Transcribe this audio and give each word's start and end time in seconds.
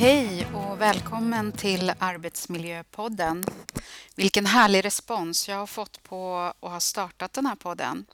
Hej 0.00 0.46
och 0.54 0.80
välkommen 0.80 1.52
till 1.52 1.92
Arbetsmiljöpodden. 1.98 3.44
Vilken 4.16 4.46
härlig 4.46 4.84
respons 4.84 5.48
jag 5.48 5.56
har 5.56 5.66
fått 5.66 6.02
på 6.02 6.52
att 6.60 6.70
ha 6.70 6.80
startat 6.80 7.32
den 7.32 7.46
här 7.46 7.56
podden. 7.56 8.06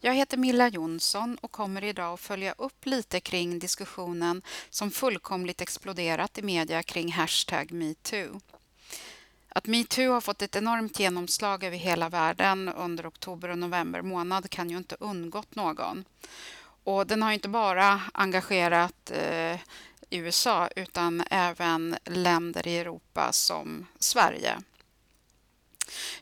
Jag 0.00 0.14
heter 0.14 0.36
Milla 0.36 0.68
Jonsson 0.68 1.38
och 1.40 1.50
kommer 1.50 1.84
idag 1.84 2.14
att 2.14 2.20
följa 2.20 2.54
upp 2.58 2.86
lite 2.86 3.20
kring 3.20 3.58
diskussionen 3.58 4.42
som 4.70 4.90
fullkomligt 4.90 5.60
exploderat 5.60 6.38
i 6.38 6.42
media 6.42 6.82
kring 6.82 7.12
hashtag 7.12 7.72
metoo. 7.72 8.40
Att 9.48 9.66
metoo 9.66 10.12
har 10.12 10.20
fått 10.20 10.42
ett 10.42 10.56
enormt 10.56 11.00
genomslag 11.00 11.64
över 11.64 11.76
hela 11.76 12.08
världen 12.08 12.68
under 12.68 13.08
oktober 13.08 13.48
och 13.48 13.58
november 13.58 14.02
månad 14.02 14.50
kan 14.50 14.70
ju 14.70 14.76
inte 14.76 14.96
undgått 15.00 15.54
någon. 15.54 16.04
Och 16.84 17.06
den 17.06 17.22
har 17.22 17.32
inte 17.32 17.48
bara 17.48 18.00
engagerat 18.14 19.10
eh, 19.10 19.60
USA 20.16 20.68
utan 20.76 21.24
även 21.30 21.96
länder 22.04 22.68
i 22.68 22.78
Europa 22.78 23.32
som 23.32 23.86
Sverige. 23.98 24.58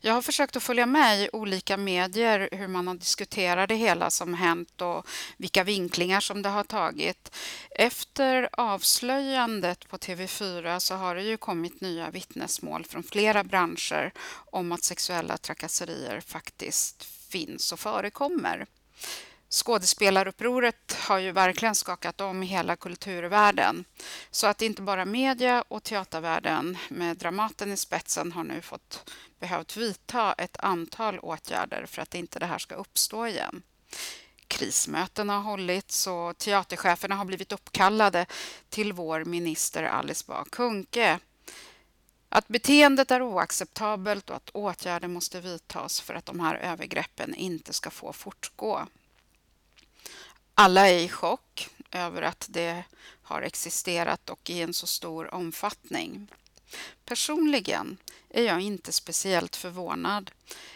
Jag 0.00 0.14
har 0.14 0.22
försökt 0.22 0.56
att 0.56 0.62
följa 0.62 0.86
med 0.86 1.20
i 1.20 1.28
olika 1.32 1.76
medier 1.76 2.48
hur 2.52 2.68
man 2.68 2.86
har 2.86 2.94
diskuterat 2.94 3.68
det 3.68 3.74
hela 3.74 4.10
som 4.10 4.34
hänt 4.34 4.80
och 4.80 5.06
vilka 5.36 5.64
vinklingar 5.64 6.20
som 6.20 6.42
det 6.42 6.48
har 6.48 6.64
tagit. 6.64 7.36
Efter 7.70 8.48
avslöjandet 8.52 9.88
på 9.88 9.96
TV4 9.96 10.78
så 10.78 10.94
har 10.94 11.14
det 11.14 11.22
ju 11.22 11.36
kommit 11.36 11.80
nya 11.80 12.10
vittnesmål 12.10 12.84
från 12.84 13.02
flera 13.02 13.44
branscher 13.44 14.12
om 14.50 14.72
att 14.72 14.84
sexuella 14.84 15.36
trakasserier 15.36 16.20
faktiskt 16.20 17.04
finns 17.04 17.72
och 17.72 17.80
förekommer. 17.80 18.66
Skådespelarupproret 19.54 20.96
har 20.98 21.18
ju 21.18 21.32
verkligen 21.32 21.74
skakat 21.74 22.20
om 22.20 22.42
hela 22.42 22.76
kulturvärlden. 22.76 23.84
Så 24.30 24.46
att 24.46 24.62
inte 24.62 24.82
bara 24.82 25.04
media 25.04 25.64
och 25.68 25.82
teatervärlden 25.82 26.78
med 26.88 27.16
Dramaten 27.16 27.72
i 27.72 27.76
spetsen 27.76 28.32
har 28.32 28.44
nu 28.44 28.60
fått 28.60 29.10
behövt 29.40 29.76
vidta 29.76 30.32
ett 30.32 30.56
antal 30.56 31.18
åtgärder 31.18 31.86
för 31.86 32.02
att 32.02 32.14
inte 32.14 32.38
det 32.38 32.46
här 32.46 32.58
ska 32.58 32.74
uppstå 32.74 33.26
igen. 33.26 33.62
Krismöten 34.48 35.28
har 35.28 35.40
hållits 35.40 36.06
och 36.06 36.38
teatercheferna 36.38 37.14
har 37.14 37.24
blivit 37.24 37.52
uppkallade 37.52 38.26
till 38.68 38.92
vår 38.92 39.24
minister 39.24 39.82
Alice 39.82 40.24
Bah 40.26 40.44
Kuhnke. 40.44 41.18
Att 42.28 42.48
beteendet 42.48 43.10
är 43.10 43.22
oacceptabelt 43.22 44.30
och 44.30 44.36
att 44.36 44.50
åtgärder 44.50 45.08
måste 45.08 45.40
vidtas 45.40 46.00
för 46.00 46.14
att 46.14 46.26
de 46.26 46.40
här 46.40 46.54
övergreppen 46.54 47.34
inte 47.34 47.72
ska 47.72 47.90
få 47.90 48.12
fortgå. 48.12 48.86
Alla 50.54 50.88
är 50.88 50.98
i 50.98 51.08
chock 51.08 51.68
över 51.90 52.22
att 52.22 52.46
det 52.50 52.84
har 53.22 53.42
existerat 53.42 54.30
och 54.30 54.50
i 54.50 54.62
en 54.62 54.74
så 54.74 54.86
stor 54.86 55.34
omfattning. 55.34 56.28
Personligen 57.04 57.96
är 58.30 58.42
jag 58.42 58.60
inte 58.60 58.92
speciellt 58.92 59.56
förvånad 59.56 60.30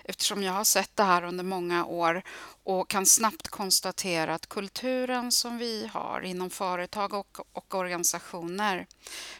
eftersom 0.04 0.42
jag 0.42 0.52
har 0.52 0.64
sett 0.64 0.96
det 0.96 1.02
här 1.02 1.22
under 1.22 1.44
många 1.44 1.84
år 1.84 2.22
och 2.64 2.90
kan 2.90 3.06
snabbt 3.06 3.48
konstatera 3.48 4.34
att 4.34 4.48
kulturen 4.48 5.32
som 5.32 5.58
vi 5.58 5.90
har 5.92 6.20
inom 6.20 6.50
företag 6.50 7.14
och, 7.14 7.38
och 7.52 7.74
organisationer 7.74 8.86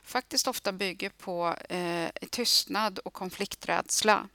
faktiskt 0.03 0.48
ofta 0.48 0.73
bygger 0.73 1.11
på 1.11 1.55
eh, 1.69 2.09
tystnad 2.31 2.98
och 2.98 3.12
konflikträdsla. 3.12 4.29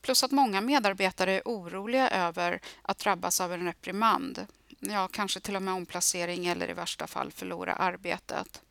Plus 0.00 0.24
att 0.24 0.30
många 0.30 0.60
medarbetare 0.60 1.32
är 1.32 1.42
oroliga 1.44 2.10
över 2.10 2.60
att 2.82 2.98
drabbas 2.98 3.40
av 3.40 3.52
en 3.52 3.64
reprimand 3.64 4.46
ja, 4.90 5.08
kanske 5.08 5.40
till 5.40 5.56
och 5.56 5.62
med 5.62 5.74
omplacering 5.74 6.46
eller 6.46 6.70
i 6.70 6.72
värsta 6.72 7.06
fall 7.06 7.32
förlora 7.32 7.72
arbetet. 7.72 8.62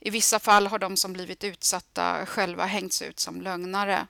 I 0.00 0.10
vissa 0.10 0.38
fall 0.38 0.66
har 0.66 0.78
de 0.78 0.96
som 0.96 1.12
blivit 1.12 1.44
utsatta 1.44 2.26
själva 2.26 2.66
hängts 2.66 3.02
ut 3.02 3.20
som 3.20 3.40
lögnare. 3.40 4.06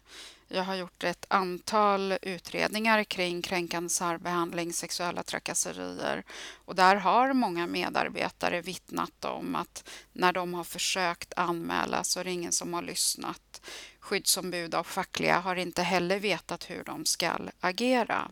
Jag 0.48 0.62
har 0.62 0.74
gjort 0.74 1.04
ett 1.04 1.26
antal 1.28 2.14
utredningar 2.22 3.04
kring 3.04 3.42
kränkande 3.42 3.88
särbehandling, 3.88 4.72
sexuella 4.72 5.22
trakasserier 5.22 6.24
och 6.64 6.74
där 6.74 6.96
har 6.96 7.32
många 7.32 7.66
medarbetare 7.66 8.60
vittnat 8.60 9.24
om 9.24 9.54
att 9.54 9.88
när 10.12 10.32
de 10.32 10.54
har 10.54 10.64
försökt 10.64 11.32
anmäla 11.36 12.04
så 12.04 12.20
är 12.20 12.24
det 12.24 12.30
ingen 12.30 12.52
som 12.52 12.74
har 12.74 12.82
lyssnat. 12.82 13.60
Skyddsombud 14.00 14.74
och 14.74 14.86
fackliga 14.86 15.38
har 15.38 15.56
inte 15.56 15.82
heller 15.82 16.18
vetat 16.18 16.70
hur 16.70 16.84
de 16.84 17.04
ska 17.04 17.32
agera. 17.60 18.30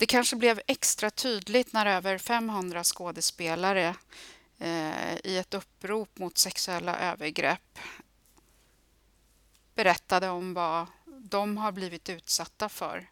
Det 0.00 0.06
kanske 0.06 0.36
blev 0.36 0.60
extra 0.66 1.10
tydligt 1.10 1.72
när 1.72 1.86
över 1.86 2.18
500 2.18 2.84
skådespelare 2.84 3.94
eh, 4.58 5.16
i 5.24 5.38
ett 5.38 5.54
upprop 5.54 6.18
mot 6.18 6.38
sexuella 6.38 6.98
övergrepp 6.98 7.78
berättade 9.74 10.28
om 10.28 10.54
vad 10.54 10.86
de 11.06 11.56
har 11.56 11.72
blivit 11.72 12.08
utsatta 12.08 12.68
för. 12.68 13.10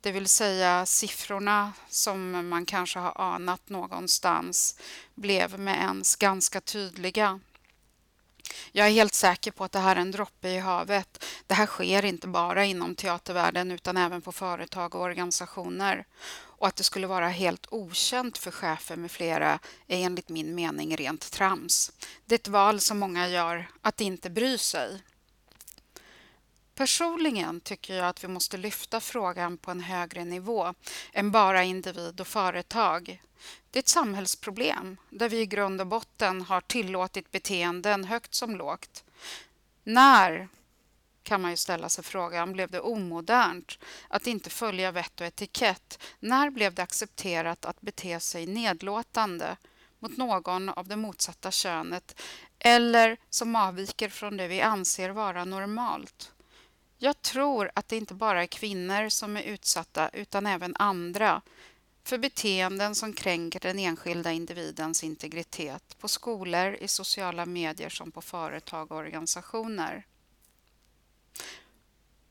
Det 0.00 0.12
vill 0.12 0.28
säga 0.28 0.86
siffrorna 0.86 1.72
som 1.88 2.48
man 2.48 2.66
kanske 2.66 2.98
har 2.98 3.20
anat 3.20 3.68
någonstans 3.68 4.78
blev 5.14 5.58
med 5.58 5.76
ens 5.76 6.16
ganska 6.16 6.60
tydliga. 6.60 7.40
Jag 8.72 8.86
är 8.86 8.90
helt 8.90 9.14
säker 9.14 9.50
på 9.50 9.64
att 9.64 9.72
det 9.72 9.78
här 9.78 9.96
är 9.96 10.00
en 10.00 10.10
droppe 10.10 10.48
i 10.48 10.58
havet. 10.58 11.24
Det 11.46 11.54
här 11.54 11.66
sker 11.66 12.04
inte 12.04 12.28
bara 12.28 12.64
inom 12.64 12.94
teatervärlden 12.94 13.70
utan 13.70 13.96
även 13.96 14.22
på 14.22 14.32
företag 14.32 14.94
och 14.94 15.00
organisationer. 15.00 16.06
Och 16.58 16.66
att 16.66 16.76
det 16.76 16.84
skulle 16.84 17.06
vara 17.06 17.28
helt 17.28 17.66
okänt 17.70 18.38
för 18.38 18.50
chefer 18.50 18.96
med 18.96 19.10
flera 19.10 19.58
är 19.86 19.98
enligt 19.98 20.28
min 20.28 20.54
mening 20.54 20.96
rent 20.96 21.32
trams. 21.32 21.92
Det 22.26 22.34
är 22.34 22.38
ett 22.38 22.48
val 22.48 22.80
som 22.80 22.98
många 22.98 23.28
gör 23.28 23.68
att 23.82 24.00
inte 24.00 24.30
bry 24.30 24.58
sig. 24.58 25.02
Personligen 26.74 27.60
tycker 27.60 27.94
jag 27.94 28.06
att 28.06 28.24
vi 28.24 28.28
måste 28.28 28.56
lyfta 28.56 29.00
frågan 29.00 29.58
på 29.58 29.70
en 29.70 29.80
högre 29.80 30.24
nivå 30.24 30.74
än 31.12 31.30
bara 31.30 31.62
individ 31.62 32.20
och 32.20 32.26
företag. 32.26 33.22
Det 33.70 33.78
är 33.78 33.82
ett 33.82 33.88
samhällsproblem 33.88 34.96
där 35.10 35.28
vi 35.28 35.40
i 35.40 35.46
grund 35.46 35.80
och 35.80 35.86
botten 35.86 36.42
har 36.42 36.60
tillåtit 36.60 37.30
beteenden 37.30 38.04
högt 38.04 38.34
som 38.34 38.56
lågt. 38.56 39.04
När, 39.84 40.48
kan 41.22 41.40
man 41.40 41.50
ju 41.50 41.56
ställa 41.56 41.88
sig 41.88 42.04
frågan, 42.04 42.52
blev 42.52 42.70
det 42.70 42.80
omodernt 42.80 43.78
att 44.08 44.26
inte 44.26 44.50
följa 44.50 44.90
vett 44.90 45.20
och 45.20 45.26
etikett? 45.26 46.02
När 46.20 46.50
blev 46.50 46.74
det 46.74 46.82
accepterat 46.82 47.64
att 47.64 47.80
bete 47.80 48.20
sig 48.20 48.46
nedlåtande 48.46 49.56
mot 49.98 50.16
någon 50.16 50.68
av 50.68 50.88
det 50.88 50.96
motsatta 50.96 51.50
könet 51.50 52.20
eller 52.58 53.16
som 53.30 53.56
avviker 53.56 54.08
från 54.08 54.36
det 54.36 54.48
vi 54.48 54.60
anser 54.60 55.10
vara 55.10 55.44
normalt? 55.44 56.32
Jag 56.98 57.22
tror 57.22 57.70
att 57.74 57.88
det 57.88 57.96
inte 57.96 58.14
bara 58.14 58.42
är 58.42 58.46
kvinnor 58.46 59.08
som 59.08 59.36
är 59.36 59.42
utsatta 59.42 60.08
utan 60.08 60.46
även 60.46 60.76
andra 60.76 61.42
för 62.08 62.18
beteenden 62.18 62.94
som 62.94 63.12
kränker 63.12 63.60
den 63.60 63.78
enskilda 63.78 64.32
individens 64.32 65.04
integritet 65.04 65.98
på 65.98 66.08
skolor, 66.08 66.76
i 66.80 66.88
sociala 66.88 67.46
medier 67.46 67.88
som 67.88 68.12
på 68.12 68.22
företag 68.22 68.92
och 68.92 68.98
organisationer. 68.98 70.06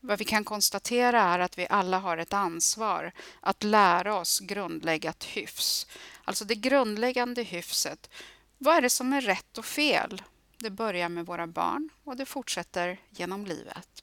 Vad 0.00 0.18
vi 0.18 0.24
kan 0.24 0.44
konstatera 0.44 1.22
är 1.22 1.38
att 1.38 1.58
vi 1.58 1.66
alla 1.70 1.98
har 1.98 2.18
ett 2.18 2.32
ansvar 2.32 3.12
att 3.40 3.62
lära 3.62 4.16
oss 4.16 4.40
grundläggat 4.40 5.24
hyfs. 5.24 5.86
Alltså 6.24 6.44
det 6.44 6.54
grundläggande 6.54 7.42
hyfset. 7.42 8.10
Vad 8.58 8.76
är 8.76 8.80
det 8.80 8.90
som 8.90 9.12
är 9.12 9.20
rätt 9.20 9.58
och 9.58 9.64
fel? 9.64 10.22
Det 10.58 10.70
börjar 10.70 11.08
med 11.08 11.26
våra 11.26 11.46
barn 11.46 11.90
och 12.04 12.16
det 12.16 12.26
fortsätter 12.26 13.00
genom 13.10 13.46
livet. 13.46 14.02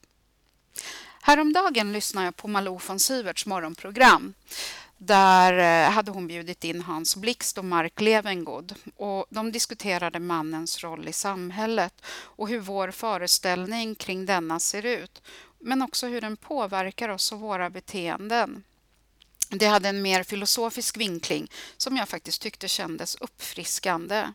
Häromdagen 1.22 1.94
lyssnade 1.94 2.28
jag 2.28 2.36
på 2.36 2.48
Malou 2.48 2.80
von 2.88 3.00
Siverts 3.00 3.46
morgonprogram. 3.46 4.34
Där 4.98 5.86
eh, 5.86 5.92
hade 5.92 6.12
hon 6.12 6.28
bjudit 6.28 6.64
in 6.64 6.82
Hans 6.82 7.16
Blixt 7.16 7.58
och 7.58 7.66
Mark 7.66 8.02
Levengood 8.02 8.76
och 8.96 9.26
de 9.30 9.52
diskuterade 9.52 10.20
mannens 10.20 10.84
roll 10.84 11.08
i 11.08 11.14
samhället 11.14 11.94
och 12.08 12.50
hur 12.50 12.60
vår 12.60 12.92
föreställning 12.92 13.96
kring 13.96 14.26
denna 14.26 14.60
ser 14.60 14.86
ut, 14.86 15.22
men 15.60 15.82
också 15.82 16.08
hur 16.08 16.22
den 16.22 16.38
påverkar 16.38 17.10
oss 17.10 17.32
och 17.32 17.40
våra 17.40 17.70
beteenden. 17.70 18.64
Det 19.50 19.66
hade 19.66 19.90
en 19.90 20.02
mer 20.02 20.24
filosofisk 20.24 20.98
vinkling 20.98 21.52
som 21.78 21.98
jag 21.98 22.10
faktiskt 22.10 22.42
tyckte 22.42 22.68
kändes 22.68 23.16
uppfriskande. 23.16 24.28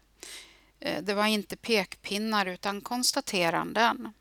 Eh, 0.81 1.03
det 1.03 1.15
var 1.15 1.27
inte 1.27 1.57
pekpinnar 1.57 2.47
utan 2.47 2.81
konstateranden. 2.81 4.13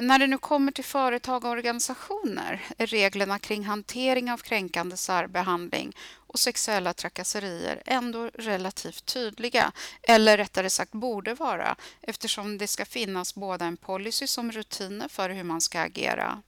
Men 0.00 0.06
när 0.06 0.18
det 0.18 0.26
nu 0.26 0.38
kommer 0.38 0.72
till 0.72 0.84
företag 0.84 1.44
och 1.44 1.50
organisationer 1.50 2.60
är 2.78 2.86
reglerna 2.86 3.38
kring 3.38 3.64
hantering 3.64 4.32
av 4.32 4.38
kränkande 4.38 4.96
särbehandling 4.96 5.96
och 6.14 6.38
sexuella 6.38 6.92
trakasserier 6.92 7.82
ändå 7.86 8.30
relativt 8.34 9.06
tydliga, 9.06 9.72
eller 10.02 10.36
rättare 10.36 10.70
sagt 10.70 10.92
borde 10.92 11.34
vara, 11.34 11.76
eftersom 12.00 12.58
det 12.58 12.66
ska 12.66 12.84
finnas 12.84 13.34
både 13.34 13.64
en 13.64 13.76
policy 13.76 14.26
som 14.26 14.52
rutiner 14.52 15.08
för 15.08 15.30
hur 15.30 15.44
man 15.44 15.60
ska 15.60 15.80
agera. 15.80 16.42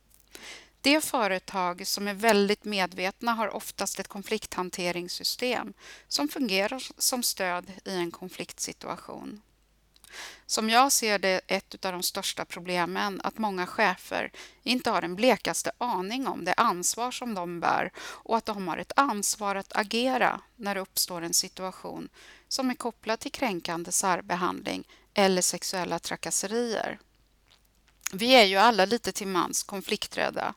De 0.81 1.01
företag 1.01 1.87
som 1.87 2.09
är 2.09 2.15
väldigt 2.15 2.65
medvetna 2.65 3.33
har 3.33 3.49
oftast 3.49 4.01
ett 4.01 4.09
konflikthanteringssystem 4.09 5.73
som 6.09 6.29
fungerar 6.29 6.83
som 6.99 7.23
stöd 7.23 7.73
i 7.85 7.97
en 7.97 8.11
konfliktsituation. 8.11 9.41
Som 10.47 10.71
jag 10.71 10.93
ser 10.93 11.19
det 11.19 11.41
ett 11.47 11.85
av 11.85 11.93
de 11.93 12.03
största 12.03 12.45
problemen 12.45 13.21
att 13.25 13.39
många 13.39 13.67
chefer 13.67 14.33
inte 14.63 14.91
har 14.91 15.01
den 15.01 15.17
blekaste 15.17 15.71
aning 15.79 16.27
om 16.27 16.45
det 16.45 16.55
ansvar 16.55 17.11
som 17.11 17.35
de 17.35 17.61
bär 17.61 17.93
och 17.99 18.37
att 18.37 18.47
de 18.47 18.69
har 18.69 18.77
ett 18.77 18.93
ansvar 18.97 19.55
att 19.57 19.77
agera 19.77 20.41
när 20.57 20.75
det 20.75 20.81
uppstår 20.81 21.23
en 21.23 21.35
situation 21.35 22.09
som 22.49 22.71
är 22.71 22.75
kopplad 22.75 23.21
till 23.21 23.33
kränkande 23.33 23.93
särbehandling 23.93 24.85
eller 25.15 25.43
sexuella 25.43 25.99
trakasserier. 25.99 26.99
Vi 28.13 28.35
är 28.35 28.45
ju 28.45 28.57
alla 28.57 28.85
lite 28.85 29.13
till 29.13 29.27
mans 29.27 29.63
konflikträdda. 29.63 30.55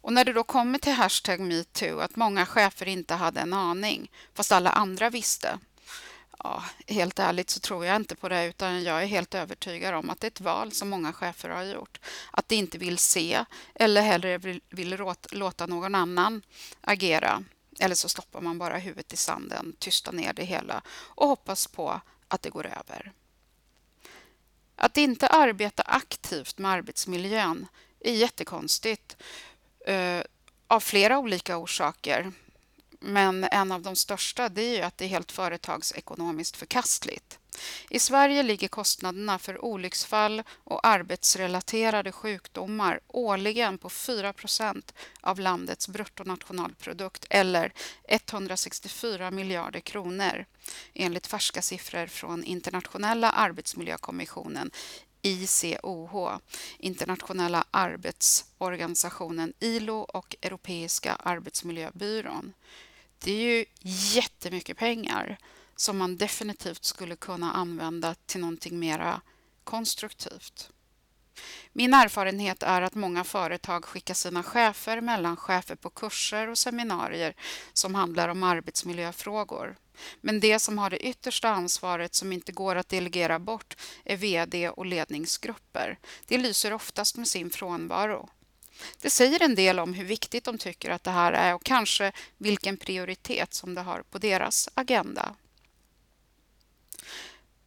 Och 0.00 0.12
när 0.12 0.24
det 0.24 0.32
då 0.32 0.44
kommer 0.44 0.78
till 0.78 0.92
hashtag 0.92 1.40
metoo, 1.40 1.98
att 2.00 2.16
många 2.16 2.46
chefer 2.46 2.88
inte 2.88 3.14
hade 3.14 3.40
en 3.40 3.52
aning, 3.52 4.10
fast 4.34 4.52
alla 4.52 4.70
andra 4.70 5.10
visste, 5.10 5.58
Ja, 6.44 6.64
helt 6.86 7.18
ärligt 7.18 7.50
så 7.50 7.60
tror 7.60 7.86
jag 7.86 7.96
inte 7.96 8.16
på 8.16 8.28
det 8.28 8.46
utan 8.46 8.82
jag 8.82 9.02
är 9.02 9.06
helt 9.06 9.34
övertygad 9.34 9.94
om 9.94 10.10
att 10.10 10.20
det 10.20 10.26
är 10.26 10.30
ett 10.30 10.40
val 10.40 10.72
som 10.72 10.88
många 10.88 11.12
chefer 11.12 11.48
har 11.48 11.62
gjort. 11.62 12.00
Att 12.30 12.48
de 12.48 12.54
inte 12.54 12.78
vill 12.78 12.98
se 12.98 13.44
eller 13.74 14.02
hellre 14.02 14.38
vill, 14.38 14.60
vill 14.68 15.00
låta 15.30 15.66
någon 15.66 15.94
annan 15.94 16.42
agera. 16.80 17.44
Eller 17.80 17.94
så 17.94 18.08
stoppar 18.08 18.40
man 18.40 18.58
bara 18.58 18.78
huvudet 18.78 19.12
i 19.12 19.16
sanden, 19.16 19.76
tystar 19.78 20.12
ner 20.12 20.32
det 20.32 20.44
hela 20.44 20.82
och 20.88 21.28
hoppas 21.28 21.66
på 21.66 22.00
att 22.28 22.42
det 22.42 22.50
går 22.50 22.66
över. 22.66 23.12
Att 24.76 24.96
inte 24.96 25.26
arbeta 25.28 25.82
aktivt 25.82 26.58
med 26.58 26.70
arbetsmiljön 26.70 27.66
är 28.00 28.12
jättekonstigt 28.12 29.16
eh, 29.86 30.22
av 30.66 30.80
flera 30.80 31.18
olika 31.18 31.56
orsaker. 31.56 32.32
Men 33.00 33.44
en 33.44 33.72
av 33.72 33.82
de 33.82 33.96
största 33.96 34.48
det 34.48 34.62
är 34.62 34.76
ju 34.76 34.82
att 34.82 34.98
det 34.98 35.04
är 35.04 35.08
helt 35.08 35.32
företagsekonomiskt 35.32 36.56
förkastligt. 36.56 37.38
I 37.90 37.98
Sverige 37.98 38.42
ligger 38.42 38.68
kostnaderna 38.68 39.38
för 39.38 39.64
olycksfall 39.64 40.42
och 40.64 40.86
arbetsrelaterade 40.86 42.12
sjukdomar 42.12 43.00
årligen 43.08 43.78
på 43.78 43.88
4% 43.88 44.92
av 45.20 45.40
landets 45.40 45.88
bruttonationalprodukt 45.88 47.26
eller 47.30 47.72
164 48.08 49.30
miljarder 49.30 49.80
kronor 49.80 50.44
enligt 50.94 51.26
färska 51.26 51.62
siffror 51.62 52.06
från 52.06 52.44
Internationella 52.44 53.30
arbetsmiljökommissionen 53.30 54.70
ICOH, 55.22 56.38
Internationella 56.78 57.64
arbetsorganisationen 57.70 59.52
ILO 59.60 59.98
och 59.98 60.36
Europeiska 60.42 61.14
arbetsmiljöbyrån. 61.14 62.52
Det 63.18 63.32
är 63.32 63.56
ju 63.56 63.64
jättemycket 64.14 64.76
pengar 64.76 65.38
som 65.76 65.98
man 65.98 66.16
definitivt 66.16 66.84
skulle 66.84 67.16
kunna 67.16 67.52
använda 67.52 68.14
till 68.14 68.40
någonting 68.40 68.78
mera 68.78 69.20
konstruktivt. 69.64 70.70
Min 71.72 71.94
erfarenhet 71.94 72.62
är 72.62 72.82
att 72.82 72.94
många 72.94 73.24
företag 73.24 73.84
skickar 73.84 74.14
sina 74.14 74.42
chefer 74.42 75.00
mellan 75.00 75.36
chefer 75.36 75.74
på 75.74 75.90
kurser 75.90 76.48
och 76.48 76.58
seminarier 76.58 77.34
som 77.72 77.94
handlar 77.94 78.28
om 78.28 78.42
arbetsmiljöfrågor. 78.42 79.76
Men 80.20 80.40
det 80.40 80.58
som 80.58 80.78
har 80.78 80.90
det 80.90 81.06
yttersta 81.06 81.48
ansvaret 81.48 82.14
som 82.14 82.32
inte 82.32 82.52
går 82.52 82.76
att 82.76 82.88
delegera 82.88 83.38
bort 83.38 83.76
är 84.04 84.16
VD 84.16 84.68
och 84.68 84.86
ledningsgrupper. 84.86 85.98
Det 86.26 86.38
lyser 86.38 86.72
oftast 86.72 87.16
med 87.16 87.28
sin 87.28 87.50
frånvaro. 87.50 88.28
Det 89.00 89.10
säger 89.10 89.42
en 89.42 89.54
del 89.54 89.78
om 89.78 89.94
hur 89.94 90.04
viktigt 90.04 90.44
de 90.44 90.58
tycker 90.58 90.90
att 90.90 91.04
det 91.04 91.10
här 91.10 91.32
är 91.32 91.54
och 91.54 91.64
kanske 91.64 92.12
vilken 92.36 92.76
prioritet 92.76 93.54
som 93.54 93.74
det 93.74 93.80
har 93.80 94.02
på 94.10 94.18
deras 94.18 94.68
agenda. 94.74 95.34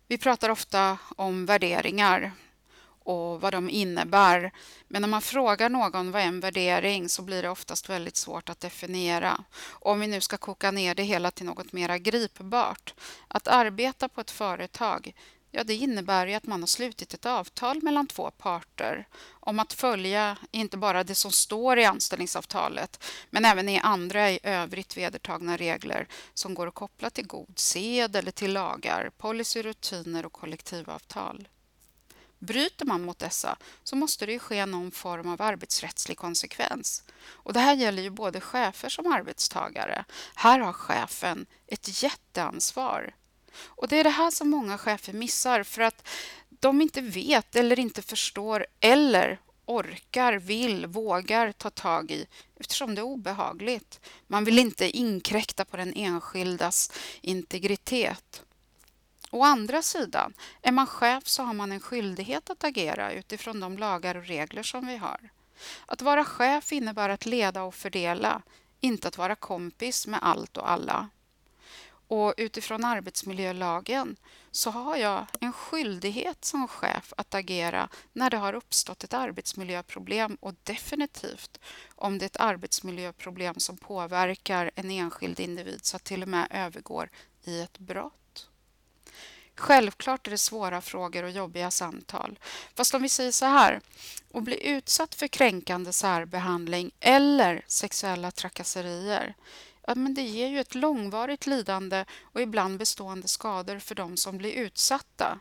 Vi 0.08 0.18
pratar 0.18 0.50
ofta 0.50 0.98
om 1.16 1.46
värderingar 1.46 2.32
och 3.04 3.42
vad 3.42 3.54
de 3.54 3.70
innebär. 3.70 4.52
Men 4.88 5.02
när 5.02 5.10
man 5.10 5.22
frågar 5.22 5.70
någon 5.70 6.12
vad 6.12 6.22
är 6.22 6.26
en 6.26 6.40
värdering 6.40 7.10
så 7.10 7.22
blir 7.22 7.42
det 7.42 7.50
oftast 7.50 7.90
väldigt 7.90 8.16
svårt 8.16 8.50
att 8.50 8.60
definiera. 8.60 9.44
om 9.64 10.00
vi 10.00 10.08
nu 10.08 10.22
ska 10.22 10.38
koka 10.38 10.72
ner 10.72 10.96
det 10.96 11.04
hela 11.04 11.32
till 11.32 11.46
något 11.46 11.74
mera 11.74 11.98
gripbart. 11.98 12.94
Att 13.28 13.48
arbeta 13.48 14.10
på 14.10 14.22
ett 14.22 14.32
företag 14.32 15.14
Ja, 15.54 15.64
det 15.64 15.76
innebär 15.76 16.28
ju 16.28 16.34
att 16.34 16.46
man 16.46 16.62
har 16.62 16.68
slutit 16.68 17.14
ett 17.14 17.26
avtal 17.26 17.84
mellan 17.84 18.08
två 18.08 18.32
parter 18.32 19.08
om 19.30 19.60
att 19.60 19.74
följa 19.74 20.38
inte 20.52 20.78
bara 20.78 21.04
det 21.04 21.16
som 21.16 21.32
står 21.32 21.80
i 21.80 21.86
anställningsavtalet 21.86 23.04
men 23.30 23.46
även 23.46 23.70
i 23.70 23.80
andra 23.80 24.32
i 24.32 24.40
övrigt 24.44 24.98
vedertagna 24.98 25.58
regler 25.58 26.08
som 26.34 26.54
går 26.54 26.68
att 26.68 26.74
koppla 26.74 27.10
till 27.10 27.28
god 27.28 27.60
sed 27.60 28.16
eller 28.16 28.32
till 28.32 28.54
lagar, 28.54 29.12
policy, 29.18 29.62
rutiner 29.62 30.26
och 30.26 30.34
kollektivavtal. 30.34 31.48
Bryter 32.40 32.86
man 32.86 33.02
mot 33.02 33.20
dessa 33.20 33.58
så 33.84 33.96
måste 33.96 34.26
det 34.26 34.40
ske 34.40 34.66
någon 34.66 34.92
form 34.92 35.30
av 35.30 35.42
arbetsrättslig 35.42 36.18
konsekvens. 36.18 37.04
Och 37.24 37.54
det 37.54 37.60
här 37.60 37.76
gäller 37.76 38.04
ju 38.04 38.10
både 38.10 38.42
chefer 38.42 38.90
som 38.90 39.14
arbetstagare. 39.14 40.06
Här 40.36 40.60
har 40.60 40.74
chefen 40.74 41.46
ett 41.68 42.04
jätteansvar. 42.04 43.14
Och 43.56 43.88
det 43.88 44.00
är 44.00 44.04
det 44.04 44.10
här 44.10 44.32
som 44.32 44.50
många 44.50 44.78
chefer 44.78 45.14
missar 45.14 45.64
för 45.64 45.82
att 45.82 46.08
de 46.50 46.82
inte 46.82 47.02
vet 47.02 47.56
eller 47.56 47.80
inte 47.80 48.02
förstår 48.02 48.66
eller 48.80 49.40
orkar, 49.66 50.34
vill, 50.34 50.86
vågar 50.86 51.52
ta 51.52 51.70
tag 51.70 52.12
i 52.12 52.26
eftersom 52.60 52.96
det 52.96 53.02
är 53.02 53.06
obehagligt. 53.06 54.00
Man 54.28 54.44
vill 54.44 54.60
inte 54.60 54.98
inkräkta 54.98 55.66
på 55.66 55.78
den 55.78 55.94
enskildas 55.94 56.92
integritet. 57.22 58.44
Å 59.32 59.44
andra 59.44 59.82
sidan, 59.82 60.34
är 60.62 60.72
man 60.72 60.88
chef 60.88 61.28
så 61.28 61.44
har 61.44 61.54
man 61.54 61.72
en 61.72 61.80
skyldighet 61.80 62.50
att 62.50 62.64
agera 62.64 63.12
utifrån 63.12 63.60
de 63.60 63.78
lagar 63.78 64.16
och 64.16 64.26
regler 64.26 64.64
som 64.64 64.88
vi 64.88 64.98
har. 64.98 65.30
Att 65.86 66.02
vara 66.02 66.26
chef 66.26 66.72
innebär 66.72 67.10
att 67.10 67.26
leda 67.26 67.64
och 67.64 67.76
fördela, 67.76 68.42
inte 68.80 69.08
att 69.08 69.18
vara 69.18 69.36
kompis 69.36 70.08
med 70.08 70.20
allt 70.24 70.58
och 70.58 70.72
alla. 70.72 71.10
Och 72.12 72.34
utifrån 72.38 72.86
arbetsmiljölagen 72.86 74.16
så 74.52 74.70
har 74.70 74.96
jag 74.96 75.26
en 75.40 75.54
skyldighet 75.54 76.46
som 76.46 76.68
chef 76.68 77.14
att 77.18 77.36
agera 77.36 77.90
när 78.14 78.30
det 78.30 78.38
har 78.38 78.54
uppstått 78.54 79.04
ett 79.04 79.14
arbetsmiljöproblem 79.14 80.38
och 80.40 80.54
definitivt 80.64 81.60
om 81.96 82.18
det 82.18 82.26
är 82.26 82.28
ett 82.28 82.40
arbetsmiljöproblem 82.40 83.56
som 83.58 83.78
påverkar 83.78 84.72
en 84.76 84.92
enskild 84.92 85.40
individ 85.40 85.86
så 85.86 85.96
att 85.96 86.04
till 86.04 86.22
och 86.22 86.28
med 86.28 86.48
övergår 86.52 87.10
i 87.44 87.62
ett 87.62 87.80
brott. 87.80 88.50
Självklart 89.56 90.28
är 90.28 90.32
det 90.32 90.38
svåra 90.38 90.82
frågor 90.82 91.24
och 91.24 91.32
jobbiga 91.32 91.72
samtal. 91.72 92.40
Fast 92.76 92.94
om 92.94 93.02
vi 93.02 93.10
säger 93.10 93.32
så 93.32 93.46
här, 93.46 93.82
att 94.34 94.44
bli 94.44 94.68
utsatt 94.68 95.16
för 95.16 95.28
kränkande 95.28 95.94
särbehandling 95.94 96.92
eller 97.00 97.64
sexuella 97.68 98.32
trakasserier, 98.32 99.36
ja, 99.88 99.96
men 99.96 100.14
det 100.14 100.22
ger 100.22 100.48
ju 100.48 100.60
ett 100.60 100.76
långvarigt 100.76 101.48
lidande 101.48 102.06
och 102.22 102.42
ibland 102.42 102.80
bestående 102.80 103.28
skador 103.28 103.80
för 103.80 103.96
de 103.96 104.18
som 104.18 104.38
blir 104.38 104.52
utsatta. 104.52 105.40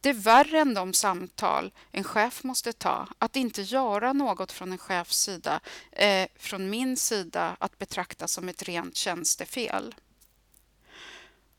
Det 0.00 0.10
är 0.10 0.14
värre 0.14 0.58
än 0.58 0.74
de 0.74 0.92
samtal 0.92 1.72
en 1.90 2.04
chef 2.04 2.44
måste 2.44 2.72
ta. 2.72 3.08
Att 3.18 3.36
inte 3.36 3.62
göra 3.62 4.12
något 4.12 4.52
från 4.52 4.72
en 4.72 4.78
chefs 4.78 5.18
sida, 5.18 5.60
eh, 5.92 6.28
från 6.36 6.70
min 6.70 6.96
sida, 6.96 7.56
att 7.60 7.78
betrakta 7.78 8.28
som 8.28 8.48
ett 8.48 8.62
rent 8.62 8.96
tjänstefel. 8.96 9.94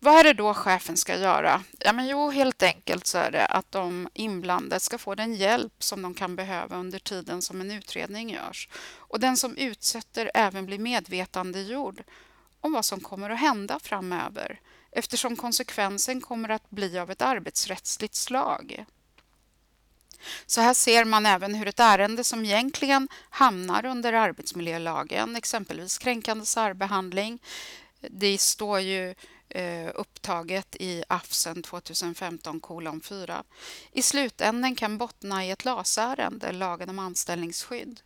Vad 0.06 0.20
är 0.20 0.24
det 0.24 0.34
då 0.34 0.54
chefen 0.54 0.98
ska 0.98 1.18
göra? 1.18 1.64
Ja, 1.80 1.94
men 1.94 2.08
jo, 2.08 2.30
helt 2.30 2.64
enkelt 2.64 3.08
så 3.08 3.18
är 3.18 3.32
det 3.32 3.46
att 3.46 3.72
de 3.72 4.10
inblandade 4.14 4.80
ska 4.80 4.98
få 4.98 5.16
den 5.16 5.34
hjälp 5.34 5.74
som 5.84 6.02
de 6.02 6.14
kan 6.14 6.36
behöva 6.36 6.78
under 6.78 7.00
tiden 7.00 7.42
som 7.42 7.62
en 7.62 7.72
utredning 7.72 8.30
görs. 8.30 8.70
Och 8.98 9.20
den 9.20 9.38
som 9.38 9.58
utsätter 9.58 10.32
även 10.34 10.66
blir 10.66 10.80
medvetandegjord 10.80 12.04
om 12.62 12.74
vad 12.74 12.86
som 12.86 13.00
kommer 13.00 13.30
att 13.30 13.40
hända 13.40 13.80
framöver 13.80 14.60
eftersom 14.92 15.36
konsekvensen 15.36 16.22
kommer 16.22 16.50
att 16.50 16.70
bli 16.70 17.00
av 17.00 17.12
ett 17.12 17.22
arbetsrättsligt 17.22 18.16
slag. 18.16 18.86
Så 20.46 20.62
här 20.62 20.74
ser 20.74 21.06
man 21.06 21.26
även 21.26 21.56
hur 21.56 21.68
ett 21.68 21.80
ärende 21.80 22.24
som 22.24 22.46
egentligen 22.46 23.08
hamnar 23.30 23.86
under 23.86 24.14
arbetsmiljölagen, 24.14 25.36
exempelvis 25.36 25.98
kränkande 25.98 26.46
särbehandling, 26.46 27.40
det 28.10 28.42
står 28.42 28.80
ju 28.80 29.16
Eh, 29.50 29.92
upptaget 29.96 30.75
i 30.80 31.04
AFSEN 31.08 31.64
2015 31.64 32.60
kolon 32.60 33.02
4. 33.02 33.44
I 33.92 34.02
slutänden 34.02 34.75
kan 34.75 34.98
bottna 34.98 35.46
i 35.46 35.52
ett 35.52 35.66
LAS-ärende, 35.66 36.52
lagen 36.52 36.90
om 36.90 37.00
anställningsskydd. 37.00 38.02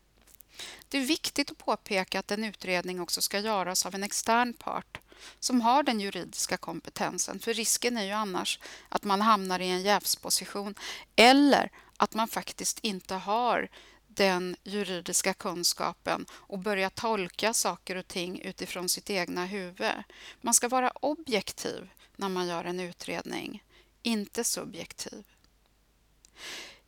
Det 0.89 0.97
är 0.97 1.05
viktigt 1.05 1.51
att 1.51 1.57
påpeka 1.57 2.19
att 2.19 2.31
en 2.31 2.43
utredning 2.43 3.01
också 3.01 3.21
ska 3.21 3.39
göras 3.39 3.85
av 3.85 3.95
en 3.95 4.03
extern 4.03 4.53
part 4.53 4.99
som 5.39 5.61
har 5.61 5.83
den 5.83 5.99
juridiska 5.99 6.57
kompetensen, 6.57 7.39
för 7.39 7.53
risken 7.53 7.97
är 7.97 8.03
ju 8.03 8.11
annars 8.11 8.59
att 8.89 9.03
man 9.03 9.21
hamnar 9.21 9.59
i 9.59 9.69
en 9.69 9.81
jävsposition 9.81 10.75
eller 11.15 11.71
att 11.97 12.13
man 12.13 12.27
faktiskt 12.27 12.79
inte 12.79 13.15
har 13.15 13.69
den 14.09 14.55
juridiska 14.63 15.33
kunskapen 15.33 16.25
och 16.31 16.59
börja 16.59 16.89
tolka 16.89 17.53
saker 17.53 17.95
och 17.95 18.07
ting 18.07 18.41
utifrån 18.41 18.89
sitt 18.89 19.09
egna 19.09 19.45
huvud. 19.45 20.03
Man 20.41 20.53
ska 20.53 20.67
vara 20.67 20.91
objektiv 20.91 21.89
när 22.15 22.29
man 22.29 22.47
gör 22.47 22.63
en 22.63 22.79
utredning, 22.79 23.63
inte 24.01 24.43
subjektiv. 24.43 25.23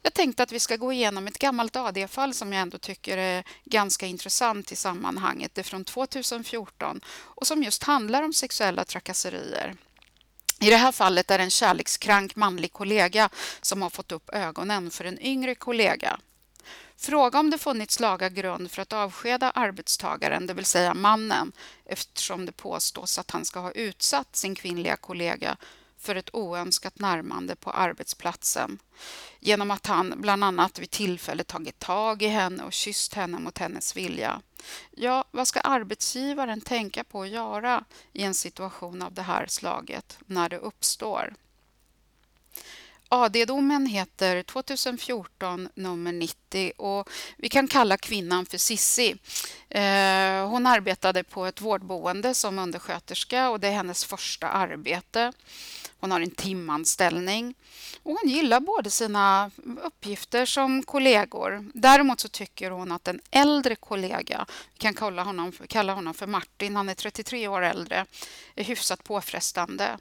Jag 0.04 0.14
tänkte 0.14 0.44
att 0.44 0.52
vi 0.52 0.60
ska 0.60 0.76
gå 0.76 0.94
igenom 0.94 1.28
ett 1.28 1.40
gammalt 1.40 1.76
AD-fall 1.76 2.34
som 2.34 2.54
jag 2.54 2.62
ändå 2.62 2.78
tycker 2.78 3.18
är 3.18 3.44
ganska 3.66 4.06
intressant 4.06 4.72
i 4.72 4.76
sammanhanget. 4.76 5.56
Det 5.56 5.62
är 5.62 5.64
från 5.64 5.86
2014 5.86 7.02
och 7.08 7.48
som 7.48 7.64
just 7.64 7.84
handlar 7.84 8.24
om 8.24 8.34
sexuella 8.34 8.86
trakasserier. 8.86 9.76
I 10.60 10.70
det 10.70 10.76
här 10.76 10.92
fallet 10.92 11.32
är 11.32 11.38
det 11.38 11.44
en 11.44 11.50
kärlekskrank 11.50 12.36
manlig 12.36 12.74
kollega 12.74 13.30
som 13.62 13.82
har 13.82 13.90
fått 13.90 14.12
upp 14.12 14.30
ögonen 14.30 14.92
för 14.92 15.06
en 15.06 15.22
yngre 15.22 15.56
kollega. 15.56 16.20
Fråga 17.04 17.40
om 17.40 17.50
det 17.50 17.58
funnits 17.58 18.00
laga 18.00 18.30
grund 18.30 18.72
för 18.72 18.82
att 18.82 18.94
avskeda 18.94 19.52
arbetstagaren, 19.52 20.48
det 20.48 20.54
vill 20.54 20.66
säga 20.66 20.94
mannen, 20.94 21.52
eftersom 21.86 22.46
det 22.46 22.52
påstås 22.52 23.20
att 23.20 23.32
han 23.32 23.46
ska 23.46 23.60
ha 23.60 23.72
utsatt 23.72 24.36
sin 24.36 24.56
kvinnliga 24.56 24.96
kollega 24.96 25.58
för 25.98 26.16
ett 26.16 26.30
oönskat 26.34 27.00
närmande 27.00 27.56
på 27.56 27.72
arbetsplatsen 27.72 28.80
genom 29.40 29.72
att 29.72 29.88
han 29.88 30.14
bland 30.18 30.44
annat 30.44 30.80
vid 30.80 30.92
tillfälle 30.92 31.44
tagit 31.44 31.80
tag 31.80 32.22
i 32.22 32.28
henne 32.28 32.64
och 32.64 32.74
kysst 32.74 33.14
henne 33.14 33.40
mot 33.40 33.58
hennes 33.58 33.96
vilja. 33.96 34.42
Ja, 34.92 35.26
vad 35.32 35.48
ska 35.48 35.60
arbetsgivaren 35.60 36.62
tänka 36.62 37.04
på 37.04 37.22
att 37.22 37.30
göra 37.30 37.84
i 38.14 38.24
en 38.24 38.34
situation 38.34 39.02
av 39.02 39.14
det 39.14 39.22
här 39.22 39.46
slaget 39.48 40.18
när 40.26 40.50
det 40.50 40.58
uppstår? 40.58 41.34
AD-domen 43.14 43.86
heter 43.86 44.44
2014 44.44 45.70
nummer 45.74 46.12
90 46.12 46.72
och 46.78 47.10
vi 47.38 47.50
kan 47.50 47.68
kalla 47.68 47.98
kvinnan 47.98 48.46
för 48.46 48.58
Sissi. 48.58 49.16
Eh, 49.70 50.50
hon 50.50 50.68
arbetade 50.68 51.24
på 51.24 51.46
ett 51.46 51.62
vårdboende 51.62 52.34
som 52.34 52.60
undersköterska 52.60 53.50
och 53.50 53.60
det 53.60 53.68
är 53.68 53.72
hennes 53.72 54.06
första 54.06 54.48
arbete. 54.48 55.34
Hon 56.00 56.12
har 56.12 56.22
en 56.22 56.32
timanställning 56.32 57.56
och 58.04 58.18
hon 58.22 58.30
gillar 58.30 58.60
både 58.60 58.90
sina 58.90 59.52
uppgifter 59.84 60.46
som 60.46 60.84
kollegor. 60.84 61.70
Däremot 61.74 62.20
så 62.20 62.28
tycker 62.28 62.72
hon 62.72 62.92
att 62.92 63.08
en 63.08 63.22
äldre 63.32 63.76
kollega, 63.76 64.46
vi 64.74 64.80
kan 64.80 64.94
kalla 64.94 65.24
honom, 65.24 65.52
kalla 65.52 65.94
honom 65.94 66.14
för 66.14 66.28
Martin, 66.28 66.76
han 66.76 66.90
är 66.90 66.94
33 66.94 67.48
år 67.48 67.62
äldre, 67.62 68.06
är 68.56 68.64
hyfsat 68.64 69.04
påfrestande 69.04 69.98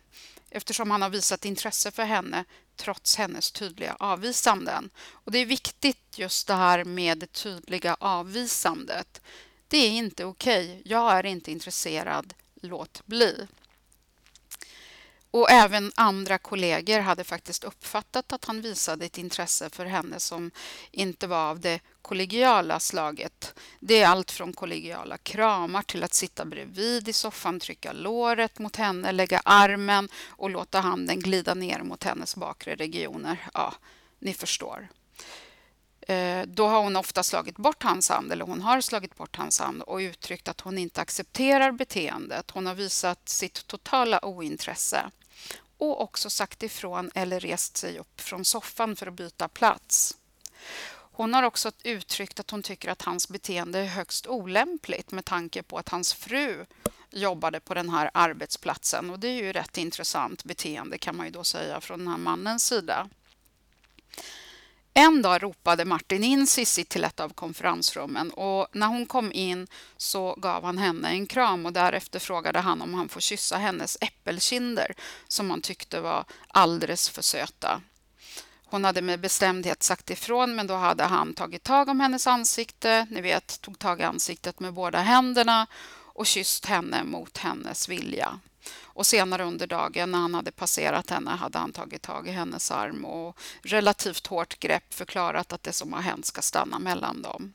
eftersom 0.50 0.90
han 0.90 1.02
har 1.02 1.10
visat 1.10 1.44
intresse 1.44 1.90
för 1.90 2.02
henne 2.02 2.44
trots 2.76 3.16
hennes 3.16 3.52
tydliga 3.52 3.96
avvisanden. 3.98 4.90
Och 5.10 5.32
Det 5.32 5.38
är 5.38 5.46
viktigt 5.46 6.18
just 6.18 6.46
det 6.46 6.54
här 6.54 6.84
med 6.84 7.18
det 7.18 7.32
tydliga 7.32 7.96
avvisandet. 8.00 9.20
Det 9.68 9.78
är 9.78 9.90
inte 9.90 10.24
okej. 10.24 10.70
Okay. 10.70 10.82
Jag 10.84 11.12
är 11.12 11.26
inte 11.26 11.52
intresserad. 11.52 12.34
Låt 12.62 13.06
bli. 13.06 13.46
Och 15.30 15.50
även 15.50 15.92
andra 15.94 16.38
kollegor 16.38 16.98
hade 16.98 17.24
faktiskt 17.24 17.64
uppfattat 17.64 18.32
att 18.32 18.44
han 18.44 18.60
visade 18.60 19.06
ett 19.06 19.18
intresse 19.18 19.70
för 19.70 19.84
henne 19.84 20.20
som 20.20 20.50
inte 20.90 21.26
var 21.26 21.50
av 21.50 21.60
det 21.60 21.80
kollegiala 22.02 22.80
slaget. 22.80 23.54
Det 23.80 24.02
är 24.02 24.08
allt 24.08 24.30
från 24.30 24.52
kollegiala 24.52 25.18
kramar 25.18 25.82
till 25.82 26.04
att 26.04 26.14
sitta 26.14 26.44
bredvid 26.44 27.08
i 27.08 27.12
soffan, 27.12 27.60
trycka 27.60 27.92
låret 27.92 28.58
mot 28.58 28.76
henne, 28.76 29.12
lägga 29.12 29.40
armen 29.44 30.08
och 30.28 30.50
låta 30.50 30.80
handen 30.80 31.20
glida 31.20 31.54
ner 31.54 31.82
mot 31.82 32.04
hennes 32.04 32.36
bakre 32.36 32.74
regioner. 32.74 33.48
Ja, 33.54 33.74
ni 34.18 34.34
förstår. 34.34 34.88
Eh, 36.00 36.42
då 36.46 36.66
har 36.66 36.82
hon 36.82 36.96
ofta 36.96 37.22
slagit 37.22 37.56
bort 37.56 37.82
hans 37.82 38.08
hand, 38.08 38.32
eller 38.32 38.44
hon 38.44 38.60
har 38.62 38.80
slagit 38.80 39.16
bort 39.16 39.36
hans 39.36 39.60
hand 39.60 39.82
och 39.82 39.96
uttryckt 39.96 40.48
att 40.48 40.60
hon 40.60 40.78
inte 40.78 41.00
accepterar 41.00 41.72
beteendet. 41.72 42.50
Hon 42.50 42.66
har 42.66 42.74
visat 42.74 43.28
sitt 43.28 43.66
totala 43.66 44.24
ointresse 44.24 45.10
och 45.80 46.00
också 46.00 46.30
sagt 46.30 46.62
ifrån 46.62 47.10
eller 47.14 47.40
rest 47.40 47.76
sig 47.76 47.98
upp 47.98 48.20
från 48.20 48.44
soffan 48.44 48.96
för 48.96 49.06
att 49.06 49.14
byta 49.14 49.48
plats. 49.48 50.16
Hon 51.12 51.34
har 51.34 51.42
också 51.42 51.70
uttryckt 51.82 52.40
att 52.40 52.50
hon 52.50 52.62
tycker 52.62 52.90
att 52.90 53.02
hans 53.02 53.28
beteende 53.28 53.78
är 53.78 53.86
högst 53.86 54.26
olämpligt 54.26 55.10
med 55.10 55.24
tanke 55.24 55.62
på 55.62 55.78
att 55.78 55.88
hans 55.88 56.12
fru 56.12 56.66
jobbade 57.10 57.60
på 57.60 57.74
den 57.74 57.88
här 57.88 58.10
arbetsplatsen. 58.14 59.10
Och 59.10 59.18
det 59.18 59.28
är 59.28 59.42
ju 59.42 59.52
rätt 59.52 59.78
intressant 59.78 60.44
beteende 60.44 60.98
kan 60.98 61.16
man 61.16 61.26
ju 61.26 61.32
då 61.32 61.44
säga 61.44 61.80
från 61.80 61.98
den 61.98 62.08
här 62.08 62.18
mannens 62.18 62.66
sida. 62.66 63.08
En 64.94 65.22
dag 65.22 65.42
ropade 65.42 65.84
Martin 65.84 66.24
in 66.24 66.46
Sissi 66.46 66.84
till 66.84 67.04
ett 67.04 67.20
av 67.20 67.28
konferensrummen 67.28 68.30
och 68.30 68.68
när 68.72 68.86
hon 68.86 69.06
kom 69.06 69.32
in 69.32 69.66
så 69.96 70.34
gav 70.34 70.64
han 70.64 70.78
henne 70.78 71.08
en 71.08 71.26
kram 71.26 71.66
och 71.66 71.72
därefter 71.72 72.18
frågade 72.18 72.58
han 72.58 72.82
om 72.82 72.94
han 72.94 73.08
får 73.08 73.20
kyssa 73.20 73.56
hennes 73.56 73.98
äppelkinder 74.00 74.94
som 75.28 75.50
han 75.50 75.60
tyckte 75.60 76.00
var 76.00 76.24
alldeles 76.48 77.08
för 77.08 77.22
söta. 77.22 77.80
Hon 78.64 78.84
hade 78.84 79.02
med 79.02 79.20
bestämdhet 79.20 79.82
sagt 79.82 80.10
ifrån 80.10 80.54
men 80.54 80.66
då 80.66 80.74
hade 80.74 81.04
han 81.04 81.34
tagit 81.34 81.62
tag 81.62 81.88
om 81.88 82.00
hennes 82.00 82.26
ansikte, 82.26 83.06
ni 83.10 83.20
vet, 83.20 83.60
tog 83.60 83.78
tag 83.78 84.00
i 84.00 84.02
ansiktet 84.02 84.60
med 84.60 84.72
båda 84.74 84.98
händerna 84.98 85.66
och 86.20 86.26
kysst 86.26 86.66
henne 86.66 87.04
mot 87.04 87.38
hennes 87.38 87.88
vilja. 87.88 88.40
Och 89.00 89.06
senare 89.06 89.44
under 89.44 89.66
dagen 89.66 90.10
när 90.10 90.18
han 90.18 90.34
hade 90.34 90.52
passerat 90.52 91.10
henne 91.10 91.30
hade 91.30 91.58
han 91.58 91.72
tagit 91.72 92.02
tag 92.02 92.28
i 92.28 92.30
hennes 92.30 92.70
arm 92.70 93.04
och 93.04 93.38
relativt 93.62 94.26
hårt 94.26 94.58
grepp 94.58 94.94
förklarat 94.94 95.52
att 95.52 95.62
det 95.62 95.72
som 95.72 95.92
har 95.92 96.00
hänt 96.00 96.26
ska 96.26 96.42
stanna 96.42 96.78
mellan 96.78 97.22
dem. 97.22 97.52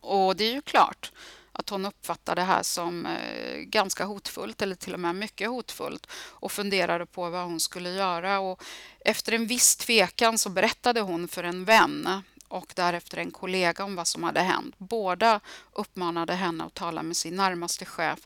Och 0.00 0.36
det 0.36 0.44
är 0.44 0.52
ju 0.52 0.62
klart 0.62 1.12
att 1.52 1.68
hon 1.68 1.86
uppfattar 1.86 2.36
det 2.36 2.42
här 2.42 2.62
som 2.62 3.06
eh, 3.06 3.58
ganska 3.58 4.04
hotfullt 4.04 4.62
eller 4.62 4.74
till 4.74 4.94
och 4.94 5.00
med 5.00 5.14
mycket 5.14 5.48
hotfullt 5.48 6.06
och 6.12 6.52
funderade 6.52 7.06
på 7.06 7.30
vad 7.30 7.44
hon 7.44 7.60
skulle 7.60 7.90
göra. 7.90 8.40
Och 8.40 8.62
efter 9.04 9.32
en 9.32 9.46
viss 9.46 9.76
tvekan 9.76 10.38
så 10.38 10.48
berättade 10.50 11.00
hon 11.00 11.28
för 11.28 11.44
en 11.44 11.64
vän 11.64 12.22
och 12.48 12.72
därefter 12.76 13.18
en 13.18 13.30
kollega 13.30 13.84
om 13.84 13.96
vad 13.96 14.06
som 14.06 14.22
hade 14.22 14.40
hänt. 14.40 14.74
Båda 14.78 15.40
uppmanade 15.72 16.34
henne 16.34 16.64
att 16.64 16.74
tala 16.74 17.02
med 17.02 17.16
sin 17.16 17.36
närmaste 17.36 17.84
chef 17.84 18.18